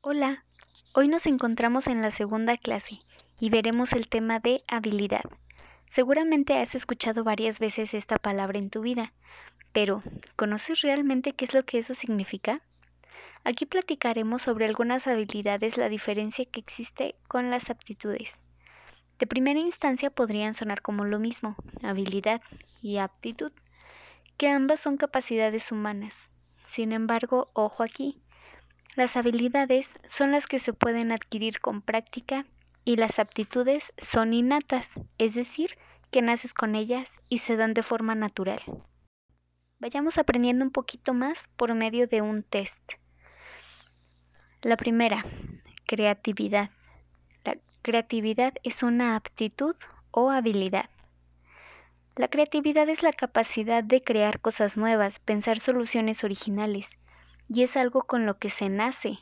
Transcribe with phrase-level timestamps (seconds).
[0.00, 0.44] Hola,
[0.94, 3.00] hoy nos encontramos en la segunda clase
[3.40, 5.24] y veremos el tema de habilidad.
[5.90, 9.12] Seguramente has escuchado varias veces esta palabra en tu vida,
[9.72, 10.04] pero
[10.36, 12.60] ¿conoces realmente qué es lo que eso significa?
[13.42, 18.36] Aquí platicaremos sobre algunas habilidades, la diferencia que existe con las aptitudes.
[19.18, 22.40] De primera instancia podrían sonar como lo mismo, habilidad
[22.80, 23.50] y aptitud,
[24.36, 26.14] que ambas son capacidades humanas.
[26.68, 28.22] Sin embargo, ojo aquí,
[28.98, 32.44] las habilidades son las que se pueden adquirir con práctica
[32.84, 35.78] y las aptitudes son innatas, es decir,
[36.10, 38.60] que naces con ellas y se dan de forma natural.
[39.78, 42.94] Vayamos aprendiendo un poquito más por medio de un test.
[44.62, 45.24] La primera,
[45.86, 46.70] creatividad.
[47.44, 49.76] La creatividad es una aptitud
[50.10, 50.90] o habilidad.
[52.16, 56.90] La creatividad es la capacidad de crear cosas nuevas, pensar soluciones originales,
[57.48, 59.18] y es algo con lo que se nace.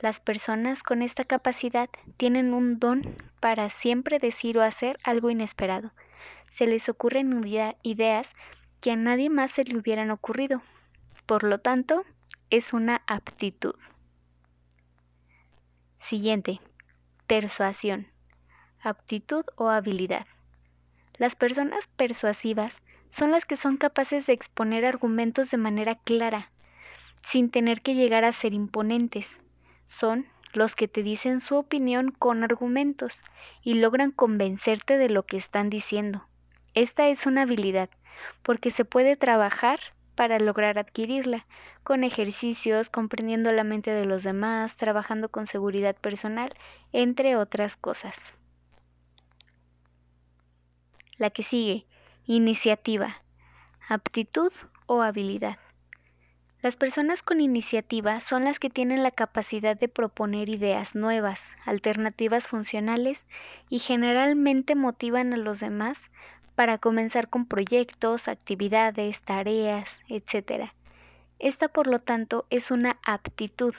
[0.00, 5.92] Las personas con esta capacidad tienen un don para siempre decir o hacer algo inesperado.
[6.50, 7.44] Se les ocurren
[7.82, 8.32] ideas
[8.80, 10.62] que a nadie más se le hubieran ocurrido.
[11.26, 12.04] Por lo tanto,
[12.50, 13.74] es una aptitud.
[15.98, 16.60] Siguiente.
[17.26, 18.06] Persuasión.
[18.80, 20.26] Aptitud o habilidad.
[21.18, 22.74] Las personas persuasivas
[23.08, 26.50] son las que son capaces de exponer argumentos de manera clara,
[27.30, 29.28] sin tener que llegar a ser imponentes.
[29.86, 33.20] Son los que te dicen su opinión con argumentos
[33.62, 36.26] y logran convencerte de lo que están diciendo.
[36.72, 37.90] Esta es una habilidad,
[38.42, 39.78] porque se puede trabajar
[40.14, 41.46] para lograr adquirirla,
[41.84, 46.54] con ejercicios, comprendiendo la mente de los demás, trabajando con seguridad personal,
[46.92, 48.16] entre otras cosas.
[51.18, 51.86] La que sigue,
[52.26, 53.22] iniciativa,
[53.86, 54.52] aptitud
[54.86, 55.58] o habilidad.
[56.60, 62.48] Las personas con iniciativa son las que tienen la capacidad de proponer ideas nuevas, alternativas
[62.48, 63.20] funcionales
[63.68, 65.98] y generalmente motivan a los demás
[66.56, 70.72] para comenzar con proyectos, actividades, tareas, etc.
[71.38, 73.74] Esta, por lo tanto, es una aptitud,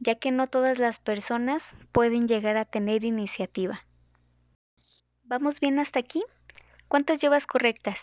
[0.00, 3.84] ya que no todas las personas pueden llegar a tener iniciativa.
[5.22, 6.24] ¿Vamos bien hasta aquí?
[6.88, 8.00] ¿Cuántas llevas correctas?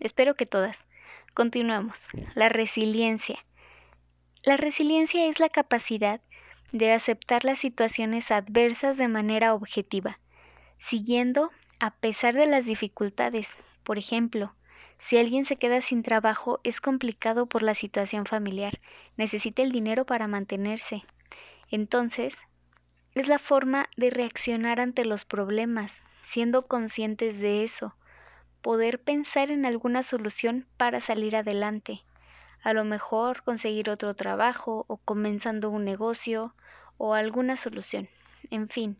[0.00, 0.76] Espero que todas.
[1.38, 1.96] Continuamos.
[2.34, 3.38] La resiliencia.
[4.42, 6.20] La resiliencia es la capacidad
[6.72, 10.18] de aceptar las situaciones adversas de manera objetiva,
[10.80, 13.48] siguiendo a pesar de las dificultades.
[13.84, 14.52] Por ejemplo,
[14.98, 18.80] si alguien se queda sin trabajo es complicado por la situación familiar,
[19.16, 21.04] necesita el dinero para mantenerse.
[21.70, 22.34] Entonces,
[23.14, 25.92] es la forma de reaccionar ante los problemas,
[26.24, 27.94] siendo conscientes de eso,
[28.62, 32.02] poder pensar en alguna solución para salir adelante.
[32.62, 36.54] A lo mejor conseguir otro trabajo o comenzando un negocio
[36.96, 38.08] o alguna solución.
[38.50, 38.98] En fin,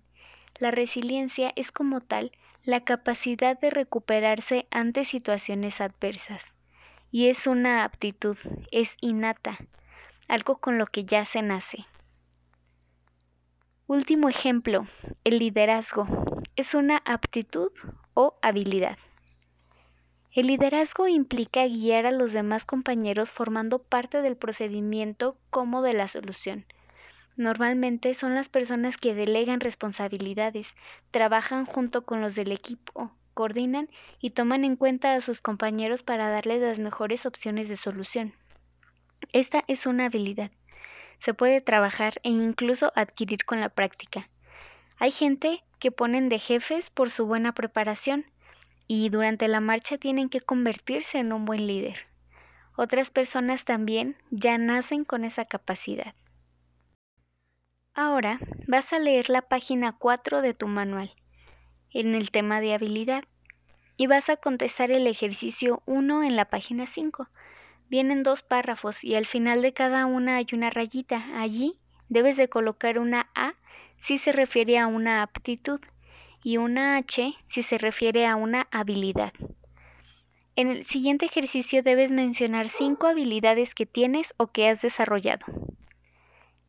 [0.58, 2.32] la resiliencia es como tal
[2.64, 6.44] la capacidad de recuperarse ante situaciones adversas.
[7.10, 8.36] Y es una aptitud,
[8.70, 9.58] es innata,
[10.28, 11.86] algo con lo que ya se nace.
[13.86, 14.86] Último ejemplo,
[15.24, 16.06] el liderazgo.
[16.56, 17.72] Es una aptitud
[18.12, 18.98] o habilidad.
[20.38, 26.06] El liderazgo implica guiar a los demás compañeros formando parte del procedimiento como de la
[26.06, 26.64] solución.
[27.34, 30.76] Normalmente son las personas que delegan responsabilidades,
[31.10, 33.88] trabajan junto con los del equipo, coordinan
[34.20, 38.32] y toman en cuenta a sus compañeros para darles las mejores opciones de solución.
[39.32, 40.52] Esta es una habilidad.
[41.18, 44.28] Se puede trabajar e incluso adquirir con la práctica.
[45.00, 48.24] Hay gente que ponen de jefes por su buena preparación,
[48.88, 52.08] y durante la marcha tienen que convertirse en un buen líder.
[52.74, 56.14] Otras personas también ya nacen con esa capacidad.
[57.94, 61.12] Ahora vas a leer la página 4 de tu manual
[61.92, 63.24] en el tema de habilidad
[63.96, 67.28] y vas a contestar el ejercicio 1 en la página 5.
[67.90, 71.24] Vienen dos párrafos y al final de cada una hay una rayita.
[71.34, 71.78] Allí
[72.08, 73.54] debes de colocar una A
[73.98, 75.80] si se refiere a una aptitud
[76.42, 79.32] y una H si se refiere a una habilidad.
[80.56, 85.46] En el siguiente ejercicio debes mencionar cinco habilidades que tienes o que has desarrollado.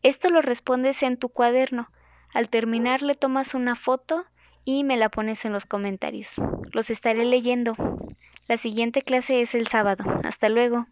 [0.03, 1.89] Esto lo respondes en tu cuaderno.
[2.33, 4.25] Al terminar le tomas una foto
[4.63, 6.29] y me la pones en los comentarios.
[6.71, 7.75] Los estaré leyendo.
[8.47, 10.03] La siguiente clase es el sábado.
[10.23, 10.85] Hasta luego.